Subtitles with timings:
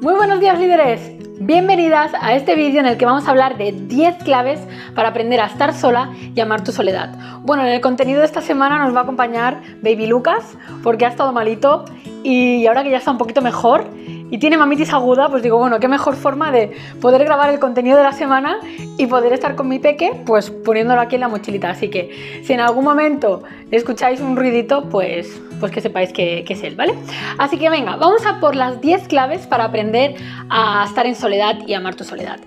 [0.00, 1.00] Muy buenos días líderes,
[1.40, 4.60] bienvenidas a este vídeo en el que vamos a hablar de 10 claves
[4.94, 7.40] para aprender a estar sola y amar tu soledad.
[7.42, 11.08] Bueno, en el contenido de esta semana nos va a acompañar Baby Lucas porque ha
[11.08, 11.84] estado malito
[12.22, 13.86] y ahora que ya está un poquito mejor
[14.30, 17.96] y tiene mamitis aguda, pues digo, bueno, qué mejor forma de poder grabar el contenido
[17.96, 18.58] de la semana
[18.96, 21.70] y poder estar con mi peque, pues poniéndolo aquí en la mochilita.
[21.70, 26.54] Así que si en algún momento escucháis un ruidito, pues, pues que sepáis que, que
[26.54, 26.94] es él, ¿vale?
[27.38, 30.14] Así que venga, vamos a por las 10 claves para aprender
[30.50, 32.38] a estar en soledad y amar tu soledad.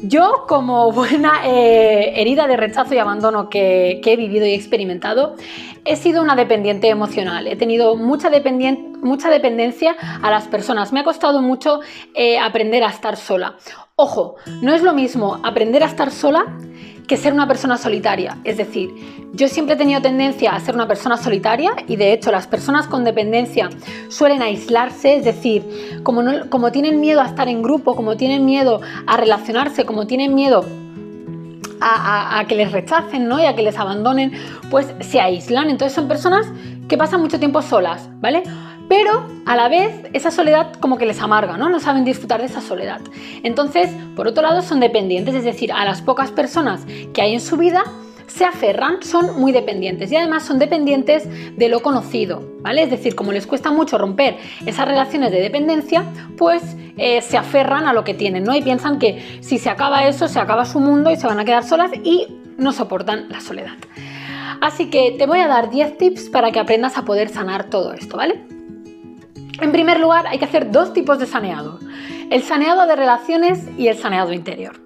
[0.00, 5.36] Yo, como buena eh, herida de rechazo y abandono que, he vivido y experimentado,
[5.84, 7.46] he sido una dependiente emocional.
[7.46, 10.92] He tenido mucha, dependencia a las personas.
[10.92, 11.80] Me ha costado mucho
[12.14, 13.56] eh, aprender a estar sola.
[13.96, 16.46] Ojo, no es lo mismo aprender a estar sola
[17.06, 18.38] que ser una persona solitaria.
[18.44, 18.90] Es decir,
[19.32, 22.86] yo siempre he tenido tendencia a ser una persona solitaria y de hecho las personas
[22.86, 23.68] con dependencia
[24.08, 28.80] suelen aislarse, es decir, como, como tienen miedo a estar en grupo, como tienen miedo
[29.06, 30.64] a relacionarse, como tienen miedo
[31.80, 33.40] a, que les rechacen ¿no?
[33.40, 34.32] y a que les abandonen,
[34.70, 35.70] pues se aíslan.
[35.70, 36.46] Entonces son personas
[36.88, 38.42] que pasan mucho tiempo solas, ¿vale?
[38.96, 41.68] Pero a la vez esa soledad como que les amarga, ¿no?
[41.68, 43.00] No saben disfrutar de esa soledad.
[43.42, 47.40] Entonces, por otro lado, son dependientes, es decir, a las pocas personas que hay en
[47.40, 47.82] su vida
[48.28, 52.84] se aferran, son muy dependientes y además son dependientes de lo conocido, ¿vale?
[52.84, 56.04] Es decir, como les cuesta mucho romper esas relaciones de dependencia,
[56.38, 56.62] pues
[56.96, 58.54] eh, se aferran a lo que tienen, ¿no?
[58.54, 61.44] Y piensan que si se acaba eso, se acaba su mundo y se van a
[61.44, 63.76] quedar solas y no soportan la soledad.
[64.60, 67.92] Así que te voy a dar 10 tips para que aprendas a poder sanar todo
[67.92, 68.53] esto, ¿vale?
[69.60, 71.78] En primer lugar, hay que hacer dos tipos de saneado.
[72.30, 74.80] El saneado de relaciones y el saneado interior.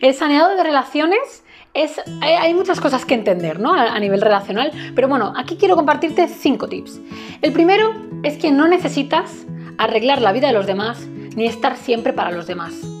[0.00, 1.44] El saneado de relaciones
[1.74, 3.74] es, hay muchas cosas que entender ¿no?
[3.74, 7.00] a, nivel relacional, pero bueno, aquí quiero compartirte cinco tips.
[7.42, 9.44] El primero es que no necesitas
[9.76, 12.93] arreglar la vida de los demás ni estar siempre para los demás.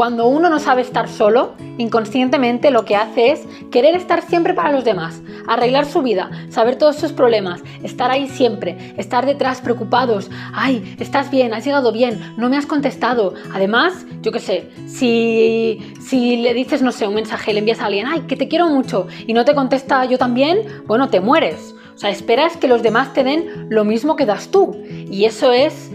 [0.00, 4.72] Cuando uno no sabe estar solo, inconscientemente lo que hace es querer estar siempre para
[4.72, 10.30] los demás, arreglar su vida, saber todos sus problemas, estar ahí siempre, estar detrás preocupados.
[10.54, 13.34] Ay, estás bien, has llegado bien, no me has contestado.
[13.52, 17.84] Además, yo qué sé, si, si le dices, no sé, un mensaje, le envías a
[17.84, 21.74] alguien, ay, que te quiero mucho, y no te contesta yo también, bueno, te mueres.
[21.94, 24.82] O sea, esperas que los demás te den lo mismo que das tú.
[24.88, 25.90] Y eso es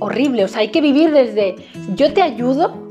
[0.00, 0.44] horrible.
[0.44, 1.56] O sea, hay que vivir desde
[1.94, 2.87] yo te ayudo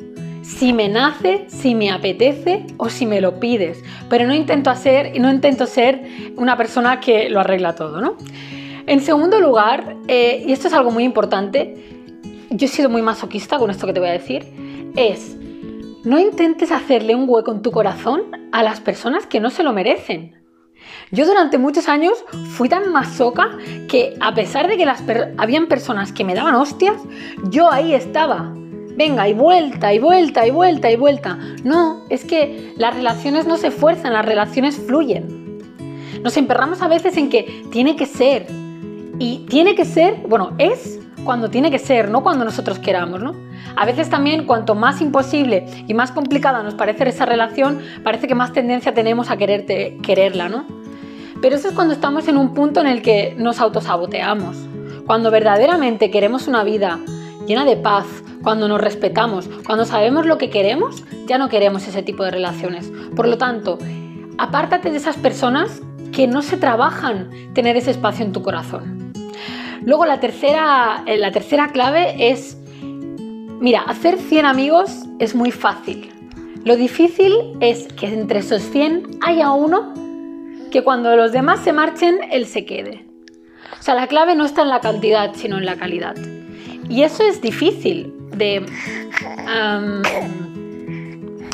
[0.47, 3.83] si me nace, si me apetece o si me lo pides.
[4.09, 8.15] Pero no intento hacer, no intento ser una persona que lo arregla todo, ¿no?
[8.85, 11.75] En segundo lugar, eh, y esto es algo muy importante,
[12.49, 14.45] yo he sido muy masoquista con esto que te voy a decir,
[14.95, 15.35] es
[16.05, 19.73] no intentes hacerle un hueco en tu corazón a las personas que no se lo
[19.73, 20.41] merecen.
[21.11, 23.57] Yo durante muchos años fui tan masoca
[23.89, 25.03] que a pesar de que las
[25.37, 26.95] habían personas que me daban hostias,
[27.49, 28.53] yo ahí estaba
[28.97, 31.37] venga, y vuelta, y vuelta, y vuelta, y vuelta.
[31.63, 35.61] No, es que las relaciones no se fuerzan, las relaciones fluyen.
[36.23, 38.47] Nos emperramos a veces en que tiene que ser.
[39.19, 43.35] Y tiene que ser, bueno, es cuando tiene que ser, no cuando nosotros queramos, ¿no?
[43.75, 48.35] A veces también cuanto más imposible y más complicada nos parece esa relación, parece que
[48.35, 50.65] más tendencia tenemos a quererte, quererla, ¿no?
[51.41, 54.57] Pero eso es cuando estamos en un punto en el que nos autosaboteamos.
[55.05, 56.99] Cuando verdaderamente queremos una vida
[57.45, 58.05] llena de paz,
[58.47, 62.89] cuando nos respetamos, cuando sabemos lo que queremos, ya no queremos ese tipo de relaciones.
[63.13, 63.77] Por lo tanto,
[64.37, 65.81] apártate de esas personas
[66.13, 69.11] que no se trabajan tener ese espacio en tu corazón.
[69.83, 72.57] Luego la tercera, eh, la tercera clave es,
[73.59, 76.09] mira, hacer 100 amigos es muy fácil.
[76.63, 79.93] Lo difícil es que entre esos 100 haya uno
[80.71, 83.05] que cuando los demás se marchen, él se quede.
[83.77, 86.15] O sea, la clave no está en la cantidad, sino en la calidad.
[86.89, 88.65] Y eso es difícil, de...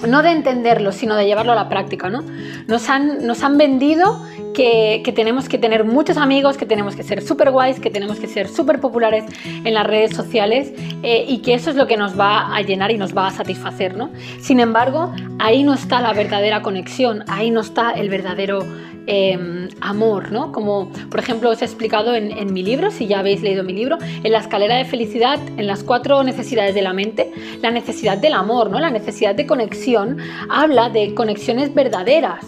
[0.08, 2.24] no de entenderlo, sino de llevarlo a la práctica, ¿no?
[2.68, 4.22] Nos han, nos han vendido
[4.54, 8.28] que, tenemos que tener muchos amigos, que tenemos que ser súper guays, que tenemos que
[8.28, 10.72] ser súper populares en las redes sociales
[11.04, 13.32] eh, y que eso es lo que nos va a llenar y nos va a
[13.32, 14.12] satisfacer, ¿no?
[14.40, 18.64] Sin embargo, ahí no está la verdadera conexión, ahí no está el verdadero
[19.06, 20.54] Em, amor, ¿no?
[20.54, 23.98] Como por ejemplo os he explicado en, mi libro, si ya habéis leído mi libro,
[24.24, 27.30] en la escalera de felicidad, en las cuatro necesidades de la mente,
[27.62, 28.80] la necesidad del amor, ¿no?
[28.80, 30.20] La necesidad de conexión
[30.50, 32.46] habla de conexiones verdaderas,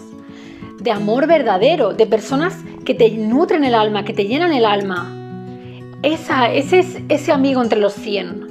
[0.80, 2.54] de amor verdadero, de personas
[2.86, 5.12] que te nutren el alma, que te llenan el alma.
[6.02, 8.45] Esa, ese es ese amigo entre los 100.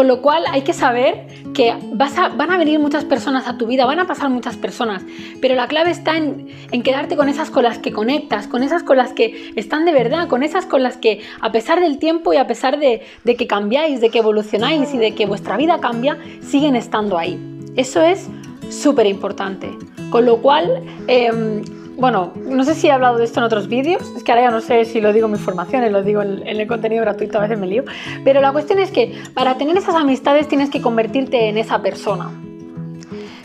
[0.00, 3.84] Con lo cual hay que saber que van a venir muchas personas a tu vida,
[3.84, 5.02] van a pasar muchas personas,
[5.42, 6.48] pero la clave está en,
[6.82, 10.26] quedarte con esas con las que conectas, con esas con las que están de verdad,
[10.26, 14.00] con esas con las que a pesar del tiempo y a pesar de, que cambiáis,
[14.00, 17.38] de que evolucionáis y de que vuestra vida cambia, siguen estando ahí.
[17.76, 18.26] Eso es
[18.70, 19.68] súper importante.
[20.08, 21.60] Con lo cual, em,
[22.00, 24.50] bueno, no sé si he hablado de esto en otros vídeos, es que ahora ya
[24.50, 27.42] no sé si lo digo en mis formaciones, lo digo en, el contenido gratuito, a
[27.42, 27.84] veces me lío,
[28.24, 32.30] pero la cuestión es que para tener esas amistades tienes que convertirte en esa persona.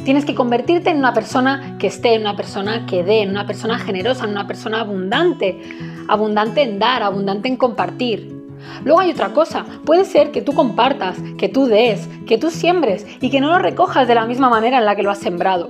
[0.06, 3.46] Tienes que convertirte en una persona que esté, en una persona que dé, en una
[3.46, 5.60] persona generosa, en una persona abundante,
[6.08, 8.34] abundante en dar, abundante en compartir.
[8.86, 13.06] Luego hay otra cosa, puede ser que tú compartas, que tú des, que tú siembres
[13.20, 15.70] y que no lo recojas de la misma manera en la que lo has sembrado.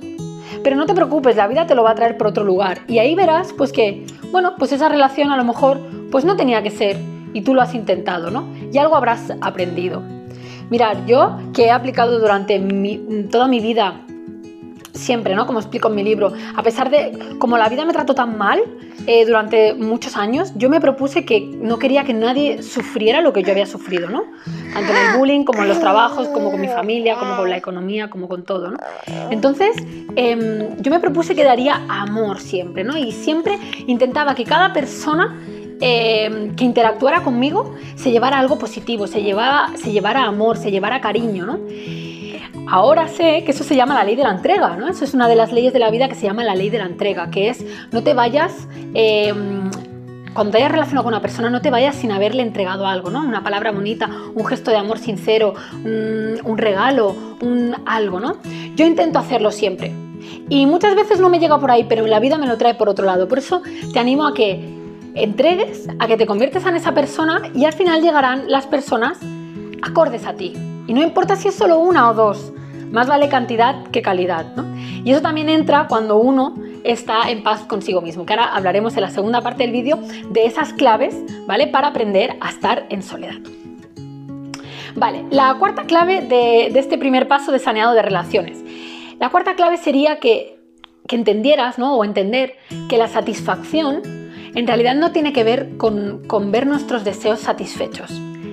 [0.64, 2.80] Pero no te preocupes, la vida te lo va a traer por otro lugar.
[2.88, 5.80] Y ahí verás pues que, bueno, pues esa relación a lo mejor
[6.12, 6.98] pues no tenía que ser
[7.34, 8.48] y tú lo has intentado, ¿no?
[8.72, 10.02] Y algo habrás aprendido.
[10.70, 12.60] Mirad, yo que he aplicado durante
[13.30, 14.02] toda mi vida
[14.96, 15.46] siempre, ¿no?
[15.46, 18.62] Como explico en mi libro, a pesar de como la vida me trató tan mal
[19.08, 23.44] eh, durante muchos años, yo me propuse que no quería que nadie sufriera lo que
[23.44, 24.24] yo había sufrido, ¿no?
[24.74, 27.58] Tanto en el bullying, como en los trabajos, como con mi familia, como con la
[27.58, 28.78] economía, como con todo, ¿no?
[29.30, 29.76] Entonces,
[30.16, 32.98] em, yo me propuse que daría amor siempre, ¿no?
[32.98, 35.40] Y siempre intentaba que cada persona
[35.82, 41.02] em, que interactuara conmigo se llevara algo positivo, se, llevara, se llevara amor, se llevara
[41.02, 41.60] cariño, ¿no?
[42.68, 44.88] Ahora sé que eso se llama la ley de la entrega, ¿no?
[44.88, 46.80] Eso es una de las leyes de la vida que se llama la ley de
[46.80, 49.70] la entrega, que es no te vayas, em,
[50.34, 53.22] cuando hayas relacionado con una persona, no te vayas sin haberle entregado algo, ¿no?
[53.22, 55.54] Una palabra bonita, un gesto de amor sincero,
[55.84, 58.38] un, regalo, un algo, ¿no?
[58.76, 59.94] Yo intento hacerlo siempre.
[60.50, 62.90] Y muchas veces no me llega por ahí, pero la vida me lo trae por
[62.90, 63.28] otro lado.
[63.28, 63.62] Por eso
[63.94, 64.60] te animo a que
[65.14, 69.20] entregues, a que te conviertes en esa persona y al final llegarán las personas
[69.82, 70.54] acordes a ti.
[70.88, 72.52] Y no importa si es solo una o dos,
[72.92, 74.56] más vale cantidad que calidad.
[74.56, 74.66] ¿no?
[75.04, 79.02] Y eso también entra cuando uno está en paz consigo mismo, que ahora hablaremos en
[79.02, 80.00] la segunda parte del vídeo
[80.30, 81.16] de esas claves,
[81.48, 81.68] ¿vale?
[81.68, 83.36] Para aprender a estar en soledad.
[84.96, 88.64] Vale, la cuarta clave de, este primer paso de saneado de relaciones.
[89.20, 90.58] La cuarta clave sería que,
[91.08, 91.96] que entendieras, ¿no?
[91.96, 92.56] O entender
[92.88, 94.02] que la satisfacción
[94.56, 98.12] en realidad no tiene que ver con, con ver nuestros deseos satisfechos.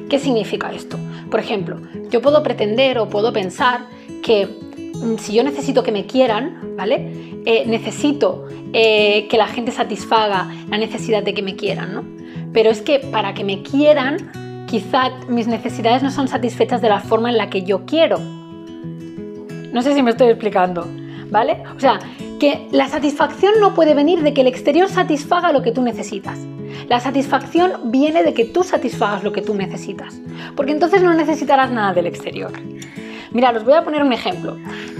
[0.08, 0.98] ¿Qué significa esto?
[1.30, 1.80] Por ejemplo,
[2.10, 3.86] yo puedo pretender o puedo pensar
[4.22, 7.40] que mm, si yo necesito que me quieran, ¿vale?
[7.44, 12.04] Eh, necesito eh, que la gente satisfaga la necesidad de que me quieran, ¿no?
[12.52, 17.00] Pero es que para que me quieran, quizá mis necesidades no son satisfechas de la
[17.00, 18.18] forma en la que yo quiero.
[18.18, 20.86] No sé si me estoy explicando,
[21.30, 21.62] ¿vale?
[21.76, 21.98] O sea,
[22.38, 26.38] que la satisfacción no puede venir de que el exterior satisfaga lo que tú necesitas.
[26.88, 30.20] La satisfacción viene de que tú satisfagas lo que tú necesitas,
[30.56, 32.52] porque entonces no necesitarás nada del exterior.
[33.32, 34.56] Mira, os voy a poner un ejemplo.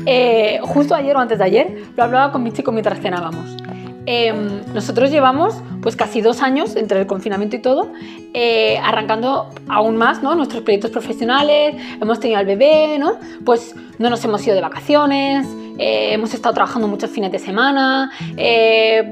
[0.07, 3.57] Eh, justo ayer o antes de ayer lo hablaba con mi chico mientras cenábamos.
[4.05, 7.93] Em, nosotros llevamos pues casi dos años entre el confinamiento y todo,
[8.35, 10.35] eh, arrancando aún más ¿no?
[10.35, 13.19] nuestros proyectos profesionales, hemos tenido al bebé, ¿no?
[13.45, 15.47] pues no nos hemos ido de vacaciones,
[15.79, 18.11] eh, hemos estado trabajando muchos fines de semana,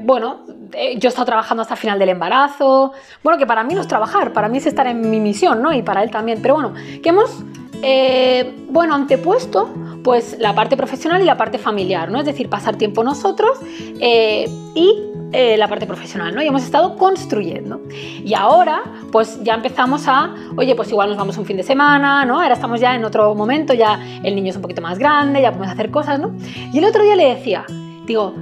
[0.03, 0.41] bueno,
[0.73, 2.93] eh, yo he estado trabajando hasta el final del embarazo.
[3.23, 5.73] Bueno, que para mí no es trabajar, para mí es estar en mi misión, ¿no?
[5.73, 6.41] Y para él también.
[6.41, 7.43] Pero bueno, que hemos,
[7.81, 9.69] eh, bueno, antepuesto
[10.03, 12.19] pues la parte profesional y la parte familiar, ¿no?
[12.19, 13.59] Es decir, pasar tiempo nosotros
[13.99, 14.95] eh, y
[15.31, 16.41] la parte profesional, ¿no?
[16.41, 17.81] Y hemos estado construyendo.
[17.89, 18.81] Y ahora,
[19.13, 22.41] pues ya empezamos a, oye, pues igual nos vamos un fin de semana, ¿no?
[22.41, 25.51] Ahora estamos ya en otro momento, ya el niño es un poquito más grande, ya
[25.51, 26.35] podemos hacer cosas, ¿no?
[26.73, 27.63] Y el otro día le decía,
[28.05, 28.33] digo,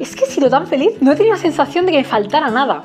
[0.00, 2.50] es que he sido tan feliz, no he tenido la sensación de que me faltara
[2.50, 2.82] nada.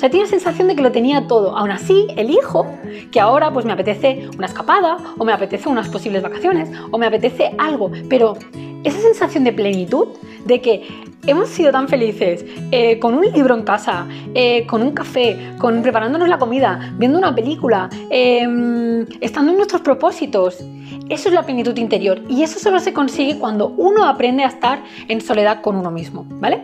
[0.00, 1.54] O sea, la sensación de que lo tenía todo.
[1.54, 2.66] Aún así, elijo
[3.12, 7.04] que ahora pues me apetece una escapada, o me apetece unas posibles vacaciones, o me
[7.04, 7.92] apetece algo.
[8.08, 8.34] Pero
[8.82, 10.08] esa sensación de plenitud,
[10.46, 10.88] de que
[11.26, 15.82] hemos sido tan felices eh, con un libro en casa, eh, con un café, con
[15.82, 20.64] preparándonos la comida, viendo una película, em, estando en nuestros propósitos.
[21.10, 24.82] Eso es la plenitud interior y eso solo se consigue cuando uno aprende a estar
[25.08, 26.62] en soledad con uno mismo, ¿vale?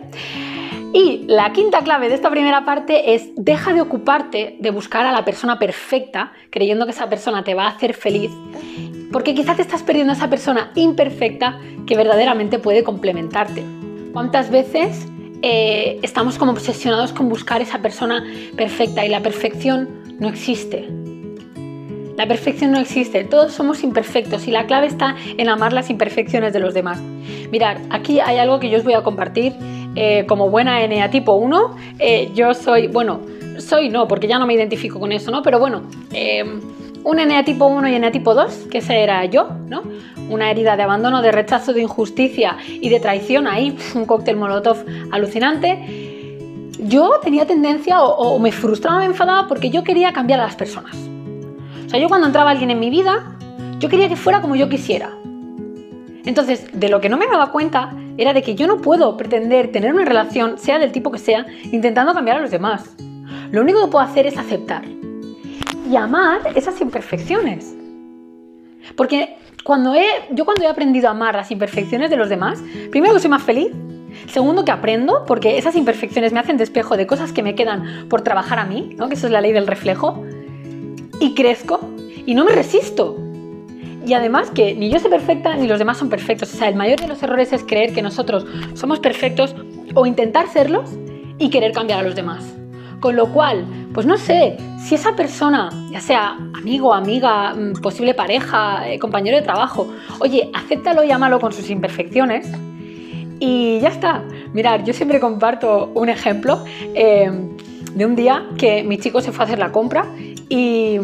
[0.93, 5.11] Y la quinta clave de esta primera parte es deja de ocuparte de buscar a
[5.11, 8.31] la persona perfecta, creyendo que esa persona te va a hacer feliz,
[9.11, 13.63] porque quizás te estás perdiendo a esa persona imperfecta que verdaderamente puede complementarte.
[14.13, 15.07] ¿Cuántas veces
[15.41, 18.23] eh, estamos como obsesionados con buscar esa persona
[18.55, 19.89] perfecta y la perfección
[20.19, 20.87] no existe?
[22.17, 26.51] La perfección no existe, todos somos imperfectos y la clave está en amar las imperfecciones
[26.51, 26.99] de los demás.
[27.51, 29.53] Mirad, aquí hay algo que yo os voy a compartir
[29.99, 31.75] eh, como buena NA tipo 1.
[31.97, 33.19] Eh, yo soy, bueno,
[33.57, 35.41] soy no, porque ya no me identifico con eso, ¿no?
[35.41, 35.81] Pero bueno,
[36.13, 36.45] eh,
[37.03, 39.81] un eneatipo 1 y eneatipo 2, que ese era yo, ¿no?
[40.29, 44.85] Una herida de abandono, de rechazo, de injusticia y de traición, ahí un cóctel molotov
[45.11, 46.69] alucinante.
[46.79, 50.55] Yo tenía tendencia o, o me frustraba, me enfadaba porque yo quería cambiar a las
[50.55, 50.95] personas.
[51.87, 53.35] O sea, yo cuando entraba alguien en mi vida,
[53.79, 55.09] yo quería que fuera como yo quisiera.
[56.23, 59.71] Entonces, de lo que no me daba cuenta era de que yo no puedo pretender
[59.71, 62.95] tener una relación, sea del tipo que sea, intentando cambiar a los demás.
[63.51, 64.83] Lo único que puedo hacer es aceptar
[65.89, 67.75] y amar esas imperfecciones.
[68.95, 73.13] Porque cuando he, yo cuando he aprendido a amar las imperfecciones de los demás, primero
[73.13, 73.69] que soy más feliz,
[74.27, 78.21] segundo que aprendo, porque esas imperfecciones me hacen despejo de cosas que me quedan por
[78.21, 79.07] trabajar a mí, ¿no?
[79.07, 80.23] que eso es la ley del reflejo,
[81.19, 81.79] y crezco
[82.25, 83.26] y no me resisto.
[84.07, 86.53] Y además que ni yo soy perfecta ni los demás son perfectos.
[86.53, 89.53] O sea, el mayor de los errores es creer que nosotros somos perfectos
[89.95, 90.89] o intentar serlos
[91.37, 92.55] y querer cambiar a los demás.
[93.01, 98.13] Con lo cual, pues no sé, si esa persona, ya sea amigo, amiga, mm, posible
[98.13, 102.49] pareja, eh, compañero de trabajo, oye, acéptalo y ámalo con sus imperfecciones
[103.39, 104.23] y ya está.
[104.53, 106.63] Mirad, yo siempre comparto un ejemplo
[106.95, 107.29] eh,
[107.93, 110.05] de un día que mi chico se fue a hacer la compra
[110.49, 110.97] y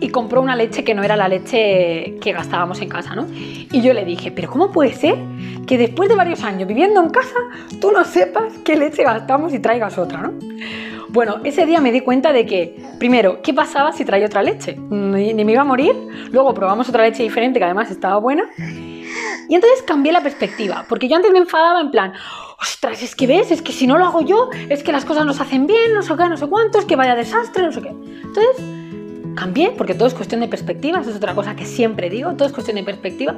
[0.00, 3.26] y compró una leche que no era la leche que gastábamos en casa, ¿no?
[3.30, 5.16] Y yo le dije, pero ¿cómo puede ser
[5.66, 7.36] que después de varios años viviendo en casa
[7.80, 10.32] tú no sepas qué leche gastamos y traigas otra, ¿no?
[11.10, 14.76] Bueno, ese día me di cuenta de que, primero, ¿qué pasaba si traía otra leche?
[14.76, 15.92] Ni, me iba a morir.
[16.30, 18.44] Luego probamos otra leche diferente que además estaba buena.
[19.48, 22.12] Y entonces cambié la perspectiva, porque yo antes me enfadaba en plan,
[22.60, 25.26] ostras, es que ves, es que si no lo hago yo, es que las cosas
[25.26, 27.72] no se hacen bien, no sé qué, no sé cuánto, es que vaya desastre, no
[27.72, 27.88] sé qué.
[27.88, 28.79] Entonces
[29.40, 32.46] cambié, porque todo es cuestión de perspectiva, eso es otra cosa que siempre digo, todo
[32.46, 33.34] es cuestión de perspectiva.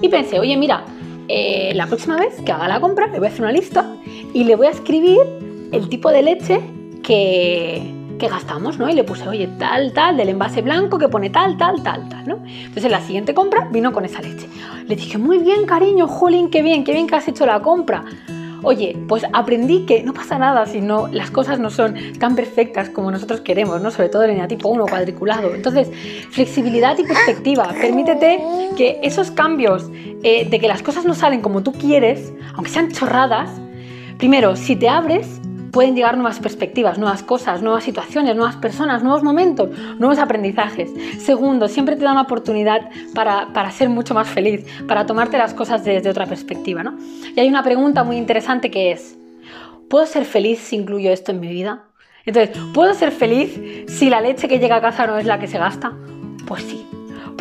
[0.00, 0.84] Y pensé, oye, mira,
[1.28, 3.94] eh, la próxima vez que haga la compra, le voy a hacer una lista
[4.32, 5.20] y le voy a escribir
[5.70, 6.60] el tipo de leche
[7.02, 7.82] que,
[8.18, 8.88] que gastamos, ¿no?
[8.88, 12.26] Y le puse, oye, tal, tal, del envase blanco que pone tal, tal, tal, tal,
[12.26, 12.42] ¿no?
[12.46, 14.48] Entonces la siguiente compra vino con esa leche.
[14.86, 18.04] Le dije, muy bien, cariño, jolín, qué bien, qué bien que has hecho la compra.
[18.62, 22.88] Oye, pues aprendí que no pasa nada si no, las cosas no son tan perfectas
[22.90, 23.90] como nosotros queremos, ¿no?
[23.90, 25.54] Sobre todo en tipo 1 cuadriculado.
[25.54, 25.90] Entonces,
[26.30, 27.74] flexibilidad y perspectiva.
[27.80, 28.40] Permítete
[28.76, 29.90] que esos cambios
[30.22, 33.50] eh, de que las cosas no salen como tú quieres, aunque sean chorradas,
[34.18, 35.41] primero, si te abres,
[35.72, 40.90] pueden llegar nuevas perspectivas, nuevas cosas, nuevas situaciones, nuevas personas, nuevos momentos, nuevos aprendizajes.
[41.18, 45.82] Segundo, siempre te da una oportunidad para, ser mucho más feliz, para tomarte las cosas
[45.82, 46.82] desde otra perspectiva.
[46.82, 46.96] ¿no?
[47.34, 49.16] Y hay una pregunta muy interesante que es,
[49.88, 51.86] ¿puedo ser feliz si incluyo esto en mi vida?
[52.24, 55.48] Entonces, ¿puedo ser feliz si la leche que llega a casa no es la que
[55.48, 55.92] se gasta?
[56.46, 56.91] Pues sí.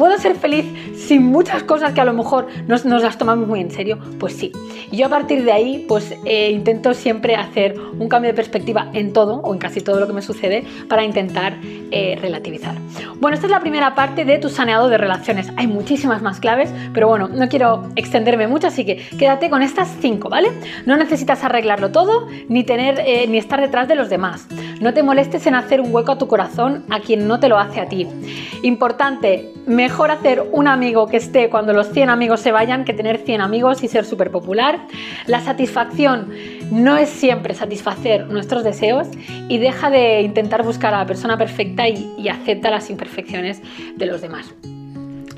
[0.01, 0.65] ¿Puedo ser feliz
[0.95, 3.99] sin muchas cosas que a lo mejor nos, nos las tomamos muy en serio?
[4.19, 4.51] Pues sí.
[4.91, 9.13] Yo a partir de ahí, pues eh, intento siempre hacer un cambio de perspectiva en
[9.13, 12.73] todo o en casi todo lo que me sucede para intentar eh, relativizar.
[13.19, 15.51] Bueno, esta es la primera parte de tu saneado de relaciones.
[15.55, 19.95] Hay muchísimas más claves, pero bueno, no quiero extenderme mucho, así que quédate con estas
[20.01, 20.49] cinco, ¿vale?
[20.87, 24.47] No necesitas arreglarlo todo ni tener eh, ni estar detrás de los demás.
[24.81, 27.59] No te molestes en hacer un hueco a tu corazón a quien no te lo
[27.59, 28.07] hace a ti.
[28.63, 29.51] Importante,
[29.91, 33.41] mejor hacer un amigo que esté cuando los 100 amigos se vayan que tener 100
[33.41, 34.79] amigos y ser súper popular.
[35.27, 36.29] La satisfacción
[36.71, 39.09] no es siempre satisfacer nuestros deseos
[39.49, 43.61] y deja de intentar buscar a la persona perfecta y, y acepta las imperfecciones
[43.97, 44.55] de los demás.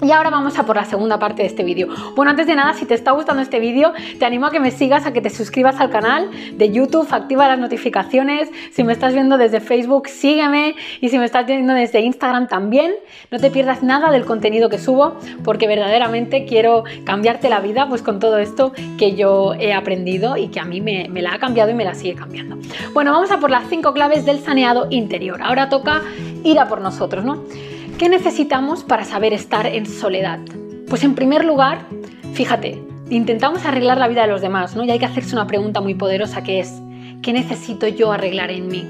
[0.03, 1.87] Y ahora vamos a por la segunda parte de este vídeo.
[2.13, 4.69] Bueno, antes de nada, si te está gustando este vídeo, te animo a que me
[4.69, 8.49] sigas, a que te suscribas al canal de YouTube, activa las notificaciones.
[8.73, 10.75] Si me estás viendo desde Facebook, sígueme.
[10.99, 12.91] Y si me estás viendo desde Instagram también,
[13.31, 18.01] no te pierdas nada del contenido que subo, porque verdaderamente quiero cambiarte la vida pues
[18.01, 21.39] con todo esto que yo he aprendido y que a mí me, me la ha
[21.39, 22.57] cambiado y me la sigue cambiando.
[22.93, 25.41] Bueno, vamos a por las cinco claves del saneado interior.
[25.41, 26.01] Ahora toca
[26.43, 27.43] ir a por nosotros, ¿no?
[27.97, 30.39] ¿Qué necesitamos para saber estar en soledad?
[30.89, 31.85] Pues en primer lugar,
[32.33, 34.83] fíjate, intentamos arreglar la vida de los demás, ¿no?
[34.83, 36.81] Y hay que hacerse una pregunta muy poderosa que es,
[37.21, 38.85] ¿qué necesito yo arreglar en mí?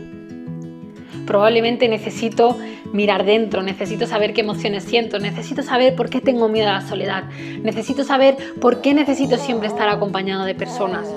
[1.28, 2.58] Probablemente necesito
[2.94, 6.82] mirar dentro, necesito saber qué emociones siento, necesito saber por qué tengo miedo a la
[6.82, 7.26] soledad,
[7.62, 11.08] necesito saber por qué necesito siempre estar acompañado de personas.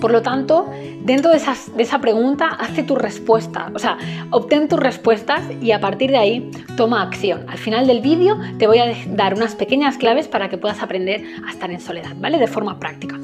[0.00, 0.70] Por lo tanto,
[1.02, 3.98] dentro de, esa pregunta, hace tu respuesta, o sea,
[4.30, 7.44] obtén tus respuestas y a partir de ahí toma acción.
[7.48, 11.24] Al final del vídeo te voy a dar unas pequeñas claves para que puedas aprender
[11.46, 12.38] a estar en soledad, ¿vale?
[12.38, 13.18] De forma práctica.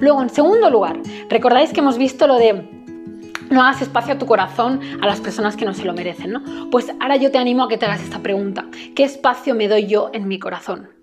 [0.00, 2.78] Luego, en segundo lugar, recordáis que hemos visto lo de
[3.50, 6.68] no hagas espacio a tu corazón a las personas que no se lo merecen, ¿no?
[6.70, 8.66] Pues ahora yo te animo a que te hagas esta pregunta.
[8.94, 10.97] ¿Qué espacio me doy yo en mi corazón?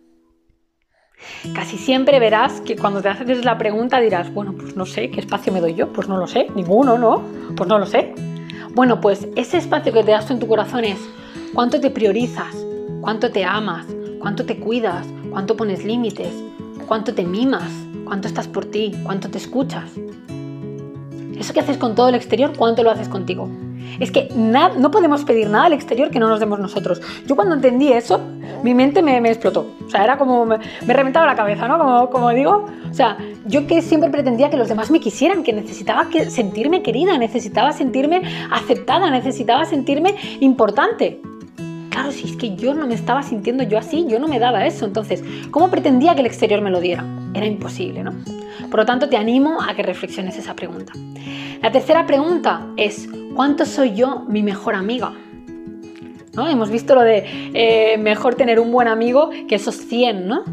[1.53, 5.19] Casi siempre verás que cuando te haces la pregunta dirás, bueno, pues no sé, ¿qué
[5.19, 5.91] espacio me doy yo?
[5.93, 7.21] Pues no lo sé, ninguno, ¿no?
[7.55, 8.13] Pues no lo sé.
[8.73, 10.99] Bueno, pues ese espacio que te das tú en tu corazón es
[11.53, 12.55] cuánto te priorizas,
[13.01, 13.85] cuánto te amas,
[14.19, 16.33] cuánto te cuidas, cuánto pones límites,
[16.87, 17.71] cuánto te mimas,
[18.05, 19.91] cuánto estás por ti, cuánto te escuchas.
[21.37, 23.49] Eso que haces con todo el exterior, ¿cuánto lo haces contigo?
[23.99, 27.01] Es que no podemos pedir nada al exterior que no nos demos nosotros.
[27.25, 28.19] Yo cuando entendí eso,
[28.63, 29.67] mi mente me, explotó.
[29.85, 32.09] O sea, era como me, reventaba la cabeza, ¿no?
[32.09, 32.65] Como, digo.
[32.89, 37.17] O sea, yo que siempre pretendía que los demás me quisieran, que necesitaba sentirme querida,
[37.17, 41.21] necesitaba sentirme aceptada, necesitaba sentirme importante.
[41.89, 44.65] Claro, si es que yo no me estaba sintiendo yo así, yo no me daba
[44.65, 44.85] eso.
[44.85, 47.05] Entonces, ¿cómo pretendía que el exterior me lo diera?
[47.35, 48.13] Era imposible, ¿no?
[48.71, 50.93] Por lo tanto, te animo a que reflexiones esa pregunta.
[51.61, 55.13] La tercera pregunta es, ¿cuánto soy yo mi mejor amiga?
[56.33, 56.47] ¿No?
[56.47, 60.43] Hemos visto lo de eh, mejor tener un buen amigo que esos 100, ¿no?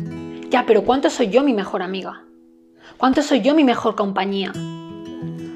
[0.51, 2.25] Ya, pero ¿cuánto soy yo mi mejor amiga?
[2.99, 4.53] ¿Cuánto soy yo mi mejor compañía?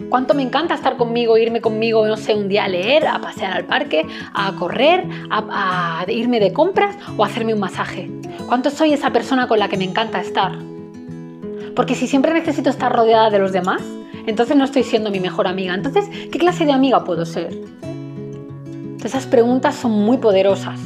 [0.09, 3.53] ¿Cuánto me encanta estar conmigo, irme conmigo, no sé, un día a leer, a pasear
[3.53, 8.09] al parque, a correr, a, a irme de compras o a hacerme un masaje?
[8.47, 10.57] ¿Cuánto soy esa persona con la que me encanta estar?
[11.77, 13.83] Porque si siempre necesito estar rodeada de los demás,
[14.27, 15.75] entonces no estoy siendo mi mejor amiga.
[15.75, 17.57] Entonces, ¿qué clase de amiga puedo ser?
[19.05, 20.81] Esas preguntas son muy poderosas.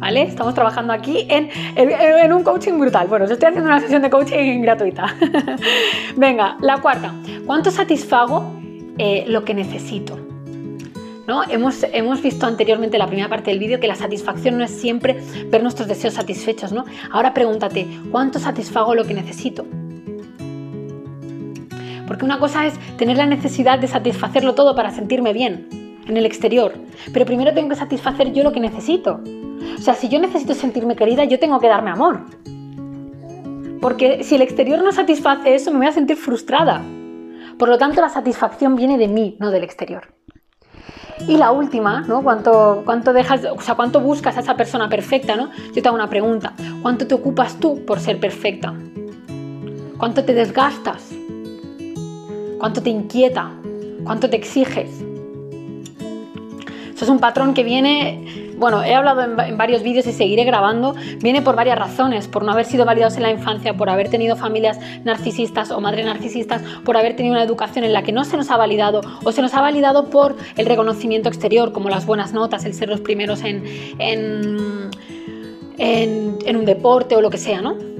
[0.00, 0.22] ¿Vale?
[0.22, 3.06] Estamos trabajando aquí en, un coaching brutal.
[3.06, 5.14] Bueno, os estoy haciendo una sesión de coaching gratuita.
[6.16, 7.14] Venga, la cuarta.
[7.46, 8.52] ¿Cuánto satisfago
[8.98, 10.18] eh, lo que necesito?
[11.26, 11.42] ¿No?
[11.48, 14.72] Hemos, hemos, visto anteriormente en la primera parte del vídeo que la satisfacción no es
[14.72, 16.72] siempre ver nuestros deseos satisfechos.
[16.72, 16.84] ¿no?
[17.12, 19.64] Ahora pregúntate, ¿cuánto satisfago lo que necesito?
[22.06, 26.26] Porque una cosa es tener la necesidad de satisfacerlo todo para sentirme bien en el
[26.26, 26.74] exterior,
[27.12, 29.20] pero primero tengo que satisfacer yo lo que necesito.
[29.78, 32.20] O sea, si yo necesito sentirme querida, yo tengo que darme amor.
[33.80, 36.82] Porque si el exterior no satisface eso, me voy a sentir frustrada.
[37.58, 40.14] Por lo tanto, la satisfacción viene de mí, no del exterior.
[41.28, 42.22] Y la última, ¿no?
[42.22, 45.50] ¿Cuánto, cuánto dejas, o sea, cuánto buscas a esa persona perfecta, ¿no?
[45.74, 46.54] Yo te hago una pregunta.
[46.82, 48.74] ¿Cuánto te ocupas tú por ser perfecta?
[49.98, 51.14] ¿Cuánto te desgastas?
[52.58, 53.50] ¿Cuánto te inquieta?
[54.04, 54.90] ¿Cuánto te exiges?
[56.94, 60.94] Eso es un patrón que viene, bueno, he hablado en, varios vídeos y seguiré grabando,
[61.20, 64.36] viene por varias razones, por no haber sido validados en la infancia, por haber tenido
[64.36, 68.36] familias narcisistas o madres narcisistas, por haber tenido una educación en la que no se
[68.36, 72.32] nos ha validado o se nos ha validado por el reconocimiento exterior, como las buenas
[72.32, 73.64] notas, el ser los primeros en,
[73.98, 74.88] en,
[75.78, 77.93] en un deporte o lo que sea, ¿no?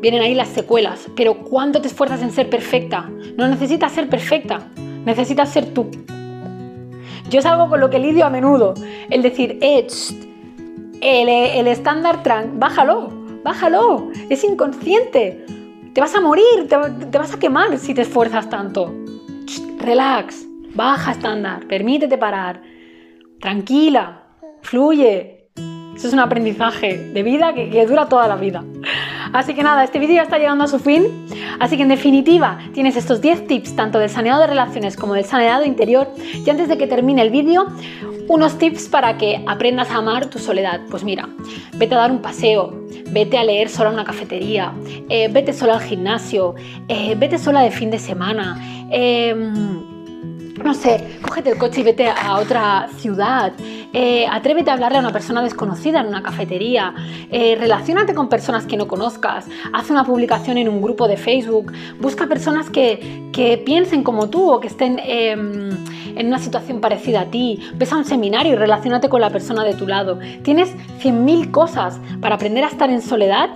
[0.00, 1.08] Vienen ahí las secuelas.
[1.16, 3.10] Pero ¿cuánto te esfuerzas en ser perfecta?
[3.36, 4.68] No necesitas ser perfecta,
[5.04, 5.90] necesitas ser tú.
[7.28, 8.74] Yo salgo con lo que lidio a menudo,
[9.10, 9.86] el decir, eh,
[11.00, 13.10] el, estándar trans, bájalo,
[13.44, 15.44] bájalo, es inconsciente.
[15.92, 18.94] Te vas a morir, te, vas a quemar si te esfuerzas tanto.
[19.78, 22.62] relax, baja estándar, permítete parar,
[23.40, 24.22] tranquila,
[24.62, 25.50] fluye.
[25.96, 28.64] Eso es un aprendizaje de vida que dura toda la vida.
[29.32, 31.26] Así que nada, este vídeo ya está llegando a su fin.
[31.60, 35.24] Así que en definitiva, tienes estos 10 tips tanto del saneado de relaciones como del
[35.24, 36.08] saneado interior.
[36.44, 37.66] Y antes de que termine el vídeo,
[38.28, 40.80] unos tips para que aprendas a amar tu soledad.
[40.90, 41.28] Pues mira,
[41.74, 42.72] vete a dar un paseo,
[43.10, 44.72] vete a leer sola a una cafetería,
[45.08, 46.54] eh, vete sola al gimnasio,
[46.88, 48.86] eh, vete sola de fin de semana.
[48.90, 49.98] Em,
[50.62, 53.52] no sé, cógete el coche y vete a otra ciudad.
[53.92, 56.94] Eh, atrévete a hablarle a una persona desconocida en una cafetería,
[57.30, 61.72] eh, relacionate con personas que no conozcas, haz una publicación en un grupo de Facebook,
[61.98, 65.70] busca personas que, que piensen como tú o que estén em,
[66.16, 69.64] en una situación parecida a ti, ves a un seminario y relacionate con la persona
[69.64, 70.18] de tu lado.
[70.42, 73.50] Tienes 100.000 cosas para aprender a estar en soledad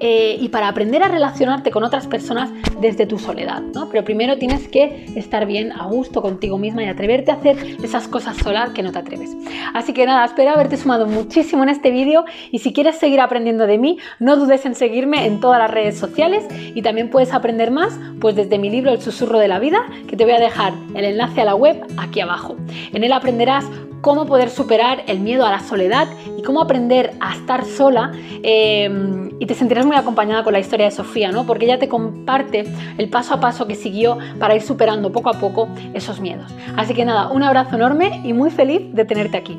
[0.00, 3.88] eh, y para aprender a relacionarte con otras personas desde tu soledad, ¿no?
[3.88, 8.08] Pero primero tienes que estar bien a gusto contigo misma y atreverte a hacer esas
[8.08, 9.36] cosas solas que no te atreves.
[9.74, 13.66] Así que nada, espero haberte sumado muchísimo en este vídeo y si quieres seguir aprendiendo
[13.66, 17.72] de mí, no dudes en seguirme en todas las redes sociales y también puedes aprender
[17.72, 20.72] más pues desde mi libro El susurro de la vida, que te voy a dejar
[20.94, 22.56] el enlace a la web aquí abajo.
[22.92, 23.64] En él aprenderás
[24.04, 28.12] cómo poder superar el miedo a la soledad y cómo aprender a estar sola
[28.42, 31.46] eh, y te sentirás muy acompañada con la historia de Sofía, ¿no?
[31.46, 32.66] Porque ella te comparte
[32.98, 36.52] el paso a paso que siguió para ir superando poco a poco esos miedos.
[36.76, 39.58] Así que nada, un abrazo enorme y muy feliz de tenerte aquí.